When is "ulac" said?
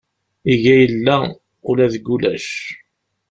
2.13-2.47